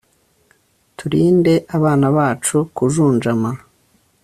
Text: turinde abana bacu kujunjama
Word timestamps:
turinde 0.97 1.53
abana 1.77 2.07
bacu 2.17 2.57
kujunjama 2.75 3.51